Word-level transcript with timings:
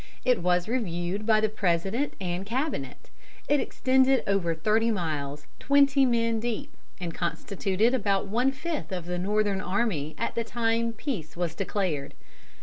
It 0.25 0.41
was 0.41 0.67
reviewed 0.67 1.27
by 1.27 1.41
the 1.41 1.47
President 1.47 2.15
and 2.19 2.43
Cabinet; 2.43 3.11
it 3.47 3.59
extended 3.59 4.23
over 4.25 4.55
thirty 4.55 4.89
miles 4.89 5.45
twenty 5.59 6.07
men 6.07 6.39
deep, 6.39 6.75
and 6.99 7.13
constituted 7.13 7.93
about 7.93 8.25
one 8.25 8.51
fifth 8.51 8.91
of 8.91 9.05
the 9.05 9.19
Northern 9.19 9.61
army 9.61 10.15
at 10.17 10.33
the 10.33 10.43
time 10.43 10.91
peace 10.91 11.37
was 11.37 11.53
declared. 11.53 12.15